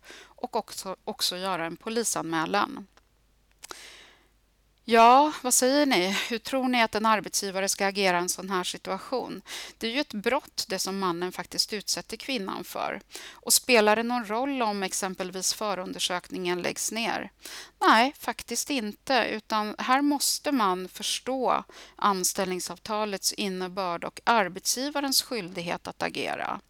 och 0.45 0.57
också, 0.57 0.97
också 1.05 1.37
göra 1.37 1.67
en 1.67 1.77
polisanmälan. 1.77 2.87
Ja, 4.87 5.33
vad 5.43 5.55
säger 5.55 5.87
ni? 5.87 6.17
Hur 6.29 6.39
tror 6.39 6.69
ni 6.69 6.83
att 6.83 6.95
en 6.95 7.07
arbetsgivare 7.07 7.69
ska 7.69 7.87
agera 7.87 8.19
i 8.19 8.21
en 8.21 8.29
sån 8.29 8.51
här 8.51 8.65
situation? 8.65 9.43
Det 9.79 9.87
är 9.87 9.91
ju 9.91 10.01
ett 10.01 10.15
brott 10.15 10.67
det 10.69 10.79
som 10.79 10.99
mannen 10.99 11.33
faktiskt 11.33 11.73
utsätter 11.73 12.17
kvinnan 12.17 12.65
för. 12.65 13.01
Och 13.33 13.53
spelar 13.53 13.97
det 13.97 14.03
någon 14.03 14.25
roll 14.25 14.63
om 14.63 14.83
exempelvis 14.83 15.55
förundersökningen 15.55 16.63
läggs 16.63 16.93
ner? 16.93 17.31
Nej, 17.81 18.15
faktiskt 18.19 18.71
inte, 18.71 19.27
utan 19.31 19.75
här 19.79 20.03
måste 20.03 20.53
man 20.53 20.89
förstå 20.89 21.65
anställningsavtalets 21.97 23.33
innebörd 23.33 24.05
och 24.05 24.21
arbetsgivarens 24.25 25.23
skyldighet 25.23 25.87
att 25.87 26.03
agera 26.03 26.61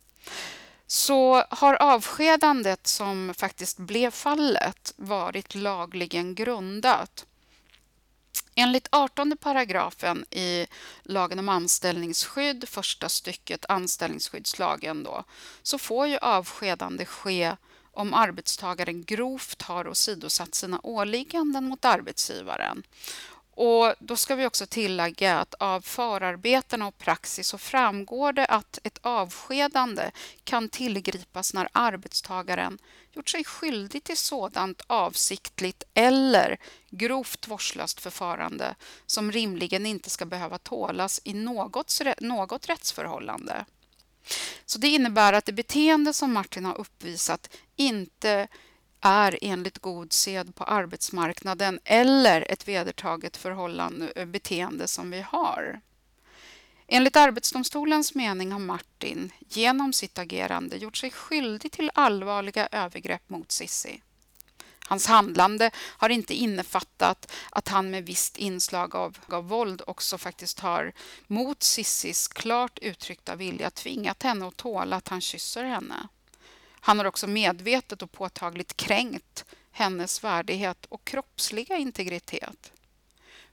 så 0.87 1.45
har 1.51 1.75
avskedandet 1.75 2.87
som 2.87 3.35
faktiskt 3.37 3.79
blev 3.79 4.11
fallet 4.11 4.93
varit 4.97 5.55
lagligen 5.55 6.35
grundat. 6.35 7.27
Enligt 8.55 8.89
18 8.91 9.37
paragrafen 9.37 10.25
i 10.31 10.67
lagen 11.03 11.39
om 11.39 11.49
anställningsskydd, 11.49 12.69
första 12.69 13.09
stycket 13.09 13.65
anställningsskyddslagen, 13.69 15.03
då, 15.03 15.25
så 15.63 15.79
får 15.79 16.07
ju 16.07 16.19
avskedande 16.19 17.05
ske 17.05 17.57
om 17.93 18.15
arbetstagaren 18.15 19.05
grovt 19.05 19.63
har 19.63 19.89
åsidosatt 19.89 20.55
sina 20.55 20.81
åligganden 20.83 21.65
mot 21.65 21.85
arbetsgivaren 21.85 22.83
och 23.57 23.95
Då 23.99 24.17
ska 24.17 24.35
vi 24.35 24.47
också 24.47 24.67
tillägga 24.67 25.41
att 25.41 25.55
av 25.55 25.81
förarbetena 25.81 26.87
och 26.87 26.99
praxis 26.99 27.49
så 27.49 27.59
framgår 27.59 28.33
det 28.33 28.47
att 28.47 28.79
ett 28.83 28.99
avskedande 29.03 30.11
kan 30.45 30.69
tillgripas 30.69 31.55
när 31.55 31.69
arbetstagaren 31.73 32.79
gjort 33.13 33.29
sig 33.29 33.45
skyldig 33.45 34.05
till 34.05 34.17
sådant 34.17 34.83
avsiktligt 34.87 35.83
eller 35.95 36.57
grovt 36.91 37.49
vårdslöst 37.49 38.01
förfarande 38.01 38.75
som 39.07 39.33
rimligen 39.33 39.87
inte 39.87 40.11
ska 40.11 40.25
behöva 40.25 40.59
tålas 40.59 41.21
i 41.25 41.35
något, 41.35 42.01
något 42.21 42.69
rättsförhållande. 42.69 43.65
Så 44.67 44.79
Det 44.79 44.89
innebär 44.89 45.33
att 45.33 45.45
det 45.45 45.53
beteende 45.53 46.13
som 46.13 46.33
Martin 46.33 46.65
har 46.65 46.79
uppvisat 46.79 47.57
inte 47.77 48.49
är 49.07 49.39
enligt 49.43 49.79
god 49.79 50.13
sed 50.13 50.55
på 50.55 50.65
arbetsmarknaden 50.65 51.81
eller 51.85 52.51
ett 52.53 52.69
vedertaget 52.69 53.37
förhållande, 53.37 54.13
eh, 54.17 54.27
beteende 54.27 54.89
som 54.89 55.11
vi 55.11 55.21
har. 55.21 55.81
Enligt 56.87 57.17
Arbetsdomstolens 57.17 58.15
mening 58.15 58.53
har 58.53 58.59
Martin 58.59 59.33
genom 59.49 59.93
sitt 59.93 60.19
agerande 60.19 60.77
gjort 60.77 60.97
sig 60.97 61.11
skyldig 61.11 61.73
till 61.73 61.91
allvarliga 61.95 62.69
övergrepp 62.73 63.31
mot 63.31 63.53
Sissi. 63.53 64.03
Hans 64.89 65.07
handlande 65.07 65.71
har 65.77 66.09
inte 66.09 66.35
innefattat 66.35 67.33
att 67.51 67.69
han 67.69 67.91
med 67.91 68.07
visst 68.07 68.37
inslag 68.37 68.97
av, 68.97 69.19
av 69.29 69.49
våld 69.49 69.83
också 69.87 70.19
faktiskt 70.19 70.61
har 70.61 70.93
mot 71.27 71.63
Sissis 71.63 72.29
klart 72.29 72.79
uttryckta 72.79 73.37
vilja 73.37 73.71
tvingat 73.71 74.23
henne 74.23 74.47
att 74.49 74.57
tåla 74.57 74.97
att 74.97 75.09
han 75.09 75.21
kysser 75.21 75.65
henne. 75.65 76.09
Han 76.87 76.99
har 76.99 77.05
också 77.05 77.27
medvetet 77.27 78.03
och 78.03 78.13
påtagligt 78.13 78.77
kränkt 78.77 79.45
hennes 79.73 80.25
värdighet 80.25 80.87
och 80.89 81.05
kroppsliga 81.05 81.77
integritet. 81.77 82.73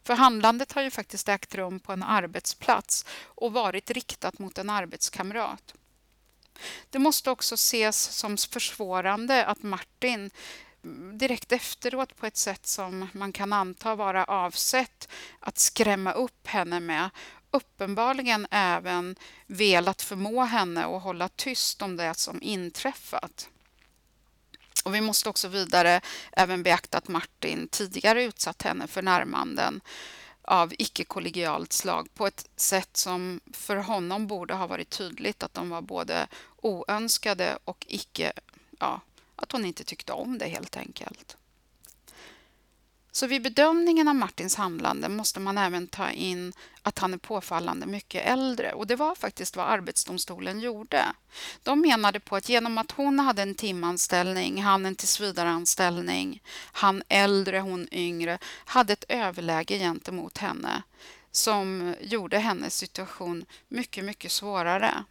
För 0.03 0.13
handlandet 0.13 0.71
har 0.71 0.81
ju 0.81 0.91
faktiskt 0.91 1.29
ägt 1.29 1.55
rum 1.55 1.79
på 1.79 1.93
en 1.93 2.03
arbetsplats 2.03 3.05
och 3.23 3.53
varit 3.53 3.91
riktat 3.91 4.39
mot 4.39 4.57
en 4.57 4.69
arbetskamrat. 4.69 5.73
Det 6.89 6.99
måste 6.99 7.31
också 7.31 7.55
ses 7.55 7.97
som 7.97 8.37
försvårande 8.37 9.45
att 9.45 9.63
Martin 9.63 10.31
direkt 11.13 11.51
efteråt 11.51 12.15
på 12.15 12.25
ett 12.25 12.37
sätt 12.37 12.67
som 12.67 13.07
man 13.13 13.33
kan 13.33 13.53
anta 13.53 13.95
vara 13.95 14.23
avsett 14.25 15.07
att 15.39 15.59
skrämma 15.59 16.11
upp 16.11 16.47
henne 16.47 16.79
med 16.79 17.09
uppenbarligen 17.51 18.47
även 18.51 19.15
velat 19.47 20.01
förmå 20.01 20.43
henne 20.43 20.85
att 20.85 21.03
hålla 21.03 21.29
tyst 21.29 21.81
om 21.81 21.97
det 21.97 22.13
som 22.17 22.41
inträffat. 22.41 23.49
Och 24.85 24.95
vi 24.95 25.01
måste 25.01 25.29
också 25.29 25.47
vidare 25.47 26.01
även 26.31 26.63
beakta 26.63 26.97
att 26.97 27.07
Martin 27.07 27.67
tidigare 27.67 28.23
utsatt 28.23 28.61
henne 28.61 28.87
för 28.87 29.01
närmanden 29.01 29.81
av 30.41 30.73
icke-kollegialt 30.77 31.73
slag 31.73 32.07
på 32.13 32.27
ett 32.27 32.49
sätt 32.55 32.97
som 32.97 33.39
för 33.53 33.75
honom 33.75 34.27
borde 34.27 34.53
ha 34.53 34.67
varit 34.67 34.89
tydligt 34.89 35.43
att 35.43 35.53
de 35.53 35.69
var 35.69 35.81
både 35.81 36.27
oönskade 36.57 37.57
och 37.65 37.85
icke, 37.89 38.33
ja, 38.79 39.01
att 39.35 39.51
hon 39.51 39.65
inte 39.65 39.83
tyckte 39.83 40.13
om 40.13 40.37
det 40.37 40.47
helt 40.47 40.77
enkelt. 40.77 41.37
Så 43.11 43.27
vid 43.27 43.41
bedömningen 43.41 44.07
av 44.07 44.15
Martins 44.15 44.55
handlande 44.55 45.09
måste 45.09 45.39
man 45.39 45.57
även 45.57 45.87
ta 45.87 46.09
in 46.09 46.53
att 46.81 46.99
han 46.99 47.13
är 47.13 47.17
påfallande 47.17 47.85
mycket 47.85 48.25
äldre 48.25 48.73
och 48.73 48.87
det 48.87 48.95
var 48.95 49.15
faktiskt 49.15 49.55
vad 49.55 49.65
Arbetsdomstolen 49.65 50.59
gjorde. 50.59 51.05
De 51.63 51.81
menade 51.81 52.19
på 52.19 52.35
att 52.35 52.49
genom 52.49 52.77
att 52.77 52.91
hon 52.91 53.19
hade 53.19 53.41
en 53.41 53.55
timanställning, 53.55 54.61
han 54.63 54.85
en 54.85 54.95
tillsvidareanställning, 54.95 56.43
han 56.71 57.03
äldre, 57.07 57.59
hon 57.59 57.87
yngre, 57.91 58.37
hade 58.65 58.93
ett 58.93 59.05
överläge 59.07 59.77
gentemot 59.79 60.37
henne 60.37 60.83
som 61.31 61.95
gjorde 62.01 62.37
hennes 62.37 62.77
situation 62.77 63.45
mycket, 63.67 64.05
mycket 64.05 64.31
svårare. 64.31 65.03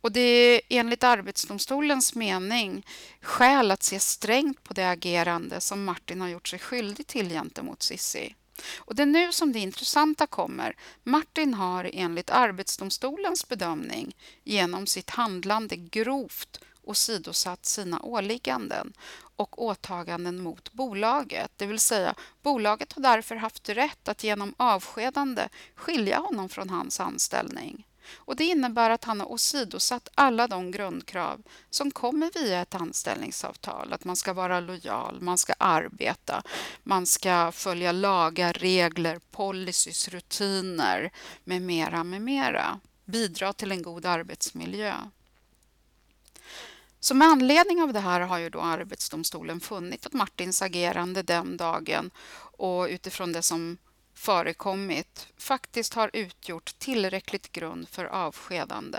Och 0.00 0.12
det 0.12 0.20
är 0.20 0.60
enligt 0.68 1.04
Arbetsdomstolens 1.04 2.14
mening 2.14 2.86
skäl 3.20 3.70
att 3.70 3.82
se 3.82 4.00
strängt 4.00 4.64
på 4.64 4.74
det 4.74 4.90
agerande 4.90 5.60
som 5.60 5.84
Martin 5.84 6.20
har 6.20 6.28
gjort 6.28 6.48
sig 6.48 6.58
skyldig 6.58 7.06
till 7.06 7.28
gentemot 7.28 7.82
Sissi. 7.82 8.34
Och 8.78 8.94
det 8.94 9.02
är 9.02 9.06
nu 9.06 9.32
som 9.32 9.52
det 9.52 9.58
intressanta 9.58 10.26
kommer. 10.26 10.76
Martin 11.02 11.54
har 11.54 11.90
enligt 11.92 12.30
Arbetsdomstolens 12.30 13.48
bedömning 13.48 14.16
genom 14.44 14.86
sitt 14.86 15.10
handlande 15.10 15.76
grovt 15.76 16.60
åsidosatt 16.88 17.66
sina 17.66 18.02
åligganden 18.02 18.92
och 19.36 19.62
åtaganden 19.62 20.42
mot 20.42 20.72
bolaget. 20.72 21.50
Det 21.56 21.66
vill 21.66 21.80
säga, 21.80 22.14
bolaget 22.42 22.92
har 22.92 23.02
därför 23.02 23.36
haft 23.36 23.68
rätt 23.68 24.08
att 24.08 24.24
genom 24.24 24.54
avskedande 24.56 25.48
skilja 25.74 26.18
honom 26.18 26.48
från 26.48 26.70
hans 26.70 27.00
anställning. 27.00 27.87
Och 28.16 28.36
Det 28.36 28.44
innebär 28.44 28.90
att 28.90 29.04
han 29.04 29.20
har 29.20 29.32
åsidosatt 29.32 30.08
alla 30.14 30.46
de 30.46 30.70
grundkrav 30.70 31.42
som 31.70 31.90
kommer 31.90 32.30
via 32.34 32.60
ett 32.60 32.74
anställningsavtal. 32.74 33.92
Att 33.92 34.04
man 34.04 34.16
ska 34.16 34.32
vara 34.32 34.60
lojal, 34.60 35.20
man 35.20 35.38
ska 35.38 35.52
arbeta, 35.58 36.42
man 36.82 37.06
ska 37.06 37.52
följa 37.52 37.92
lagar, 37.92 38.52
regler, 38.52 39.20
policies, 39.30 40.08
rutiner 40.08 41.10
med 41.44 41.62
mera, 41.62 42.04
med 42.04 42.22
mera. 42.22 42.80
Bidra 43.04 43.52
till 43.52 43.72
en 43.72 43.82
god 43.82 44.06
arbetsmiljö. 44.06 44.94
Så 47.00 47.14
med 47.14 47.28
anledning 47.28 47.82
av 47.82 47.92
det 47.92 48.00
här 48.00 48.20
har 48.20 48.38
ju 48.38 48.50
då 48.50 48.60
Arbetsdomstolen 48.60 49.60
funnit 49.60 50.06
att 50.06 50.12
Martins 50.12 50.62
agerande 50.62 51.22
den 51.22 51.56
dagen 51.56 52.10
och 52.56 52.86
utifrån 52.88 53.32
det 53.32 53.42
som 53.42 53.78
förekommit 54.18 55.26
faktiskt 55.36 55.94
har 55.94 56.10
utgjort 56.12 56.78
tillräckligt 56.78 57.52
grund 57.52 57.88
för 57.88 58.04
avskedande. 58.04 58.98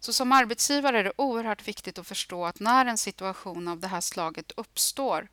Så 0.00 0.12
som 0.12 0.32
arbetsgivare 0.32 0.98
är 0.98 1.04
det 1.04 1.12
oerhört 1.16 1.68
viktigt 1.68 1.98
att 1.98 2.06
förstå 2.06 2.44
att 2.46 2.60
när 2.60 2.86
en 2.86 2.98
situation 2.98 3.68
av 3.68 3.80
det 3.80 3.86
här 3.86 4.00
slaget 4.00 4.52
uppstår 4.56 5.28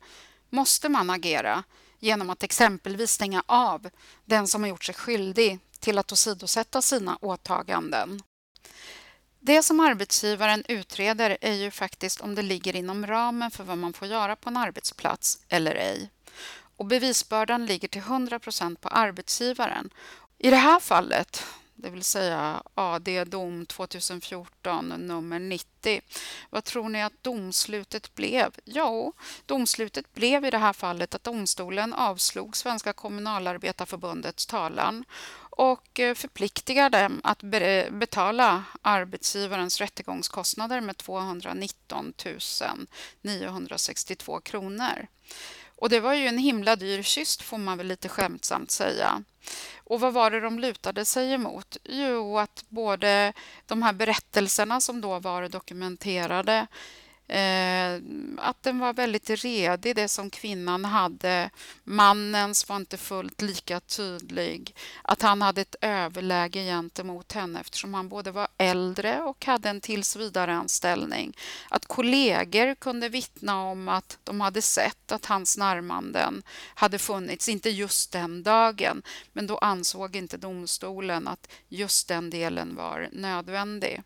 måste 0.50 0.88
man 0.88 1.10
agera 1.10 1.64
genom 1.98 2.30
att 2.30 2.42
exempelvis 2.42 3.10
stänga 3.10 3.42
av 3.46 3.88
den 4.24 4.48
som 4.48 4.62
har 4.62 4.68
gjort 4.68 4.84
sig 4.84 4.94
skyldig 4.94 5.58
till 5.80 5.98
att 5.98 6.12
åsidosätta 6.12 6.82
sina 6.82 7.18
åtaganden. 7.20 8.22
Det 9.40 9.62
som 9.62 9.80
arbetsgivaren 9.80 10.64
utreder 10.68 11.38
är 11.40 11.54
ju 11.54 11.70
faktiskt 11.70 12.20
om 12.20 12.34
det 12.34 12.42
ligger 12.42 12.76
inom 12.76 13.06
ramen 13.06 13.50
för 13.50 13.64
vad 13.64 13.78
man 13.78 13.92
får 13.92 14.08
göra 14.08 14.36
på 14.36 14.48
en 14.48 14.56
arbetsplats 14.56 15.38
eller 15.48 15.74
ej 15.74 16.10
och 16.76 16.86
bevisbördan 16.86 17.66
ligger 17.66 17.88
till 17.88 18.02
100% 18.02 18.76
på 18.76 18.88
arbetsgivaren. 18.88 19.90
I 20.38 20.50
det 20.50 20.56
här 20.56 20.80
fallet, 20.80 21.44
det 21.74 21.90
vill 21.90 22.04
säga 22.04 22.62
AD 22.74 23.24
dom 23.24 23.66
2014 23.66 24.88
nummer 24.88 25.38
90. 25.38 26.00
Vad 26.50 26.64
tror 26.64 26.88
ni 26.88 27.02
att 27.02 27.22
domslutet 27.22 28.14
blev? 28.14 28.54
Jo, 28.64 29.12
domslutet 29.46 30.14
blev 30.14 30.44
i 30.44 30.50
det 30.50 30.58
här 30.58 30.72
fallet 30.72 31.14
att 31.14 31.24
domstolen 31.24 31.92
avslog 31.92 32.56
Svenska 32.56 32.92
kommunalarbetarförbundets 32.92 34.46
talan 34.46 35.04
och 35.50 36.00
eh, 36.00 36.14
förpliktigar 36.14 36.90
dem 36.90 37.20
att 37.24 37.42
betala 37.90 38.64
arbetsgivarens 38.82 39.80
rättegångskostnader 39.80 40.80
med 40.80 40.96
219 40.96 42.12
962 43.22 44.40
kronor. 44.40 45.06
Och 45.76 45.88
det 45.88 46.00
var 46.00 46.14
ju 46.14 46.26
en 46.26 46.38
himla 46.38 46.76
dyr 46.76 47.02
kyst 47.02 47.42
får 47.42 47.58
man 47.58 47.78
väl 47.78 47.86
lite 47.86 48.08
skämtsamt 48.08 48.70
säga. 48.70 49.22
Och 49.76 50.00
vad 50.00 50.12
var 50.12 50.30
det 50.30 50.40
de 50.40 50.58
lutade 50.58 51.04
sig 51.04 51.32
emot? 51.32 51.76
Jo, 51.84 52.38
att 52.38 52.64
både 52.68 53.32
de 53.66 53.82
här 53.82 53.92
berättelserna 53.92 54.80
som 54.80 55.00
då 55.00 55.18
var 55.18 55.48
dokumenterade 55.48 56.66
Eh, 57.28 58.00
att 58.38 58.62
den 58.62 58.78
var 58.78 58.92
väldigt 58.92 59.30
redig, 59.30 59.96
det 59.96 60.08
som 60.08 60.30
kvinnan 60.30 60.84
hade. 60.84 61.50
Mannens 61.84 62.68
var 62.68 62.76
inte 62.76 62.96
fullt 62.96 63.42
lika 63.42 63.80
tydlig. 63.80 64.76
Att 65.02 65.22
han 65.22 65.42
hade 65.42 65.60
ett 65.60 65.76
överläge 65.80 66.64
gentemot 66.64 67.32
henne 67.32 67.60
eftersom 67.60 67.94
han 67.94 68.08
både 68.08 68.30
var 68.30 68.48
äldre 68.58 69.22
och 69.22 69.46
hade 69.46 69.68
en 69.68 69.80
tillsvidareanställning. 69.80 71.36
Att 71.68 71.86
kollegor 71.86 72.74
kunde 72.74 73.08
vittna 73.08 73.62
om 73.62 73.88
att 73.88 74.18
de 74.24 74.40
hade 74.40 74.62
sett 74.62 75.12
att 75.12 75.26
hans 75.26 75.58
närmanden 75.58 76.42
hade 76.74 76.98
funnits, 76.98 77.48
inte 77.48 77.70
just 77.70 78.12
den 78.12 78.42
dagen, 78.42 79.02
men 79.32 79.46
då 79.46 79.58
ansåg 79.58 80.16
inte 80.16 80.36
domstolen 80.36 81.28
att 81.28 81.48
just 81.68 82.08
den 82.08 82.30
delen 82.30 82.76
var 82.76 83.08
nödvändig. 83.12 84.02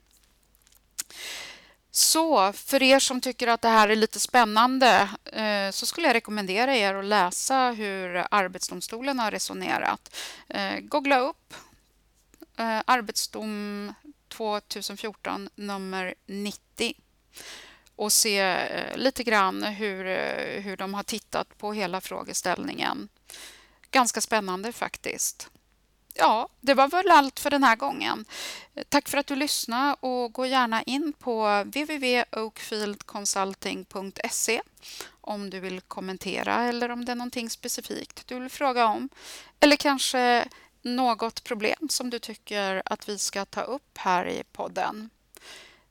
Så 1.91 2.53
för 2.53 2.83
er 2.83 2.99
som 2.99 3.21
tycker 3.21 3.47
att 3.49 3.63
det 3.63 3.69
här 3.69 3.89
är 3.89 3.97
lite 3.97 4.21
spännande 4.21 5.09
eh, 5.25 5.71
så 5.71 5.87
skulle 5.87 6.07
jag 6.07 6.15
rekommendera 6.15 6.77
er 6.77 6.95
att 6.95 7.05
läsa 7.05 7.71
hur 7.71 8.27
Arbetsdomstolen 8.31 9.19
har 9.19 9.31
resonerat. 9.31 10.17
Eh, 10.49 10.79
googla 10.81 11.19
upp 11.19 11.55
eh, 12.57 12.81
Arbetsdom 12.85 13.95
2014 14.29 15.49
nummer 15.55 16.15
90 16.27 16.95
och 17.97 18.13
se 18.13 18.67
lite 18.97 19.23
grann 19.23 19.65
hur, 19.65 20.05
hur 20.61 20.77
de 20.77 20.95
har 20.95 21.03
tittat 21.03 21.59
på 21.59 21.73
hela 21.73 22.01
frågeställningen. 22.01 23.09
Ganska 23.91 24.21
spännande 24.21 24.73
faktiskt 24.73 25.51
ja, 26.15 26.49
det 26.61 26.75
var 26.75 26.89
väl 26.89 27.11
allt 27.11 27.41
för 27.41 27.51
den 27.51 27.65
här 27.65 27.77
gången. 27.77 28.25
Tack 28.89 29.09
för 29.09 29.19
att 29.19 29.27
du 29.27 29.37
lyssnade 29.37 29.97
och 30.01 30.33
gå 30.33 30.47
gärna 30.47 30.83
in 30.83 31.13
på 31.13 31.65
www.oakfieldconsulting.se 31.65 34.61
om 35.21 35.51
du 35.51 35.61
vill 35.61 35.81
kommentera 35.81 36.65
eller 36.65 36.91
om 36.91 37.05
det 37.05 37.13
är 37.13 37.17
någonting 37.17 37.51
specifikt 37.51 38.27
du 38.27 38.41
vill 38.41 38.51
fråga 38.51 38.87
om. 38.87 39.09
Eller 39.61 39.77
kanske 39.77 40.49
något 40.83 41.45
problem 41.45 41.89
som 41.91 42.11
du 42.11 42.19
tycker 42.19 42.83
att 42.85 43.09
vi 43.09 43.19
ska 43.19 43.45
ta 43.45 43.61
upp 43.61 43.99
här 43.99 44.29
i 44.29 44.43
podden. 44.53 45.11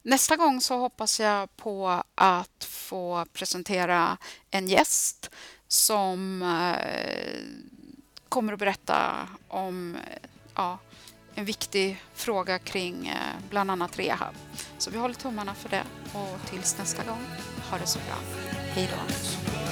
Nästa 0.02 0.36
gång 0.36 0.62
så 0.62 0.78
hoppas 0.78 1.20
jag 1.20 1.58
på 1.58 2.04
att 2.16 2.64
få 2.64 3.26
presentera 3.34 4.18
en 4.52 4.68
gäst 4.68 5.30
som 5.68 6.42
eh, 6.42 7.44
kommer 8.30 8.54
att 8.54 8.60
berätta 8.60 9.28
om 9.48 9.98
ja, 10.56 10.78
en 11.36 11.46
viktig 11.46 12.04
fråga 12.14 12.60
kring 12.60 13.08
eh, 13.08 13.16
bland 13.50 13.72
annat 13.72 14.00
rehab. 14.00 14.34
Så 14.78 14.92
vi 14.92 14.98
håller 14.98 15.16
tummarna 15.16 15.54
för 15.54 15.70
det 15.70 15.84
och 16.14 16.50
tills 16.50 16.78
nästa 16.78 17.04
gång, 17.04 17.26
ha 17.72 17.78
det 17.78 17.88
så 17.88 18.00
bra. 18.00 18.18
Hej 18.74 18.90
då! 18.92 19.69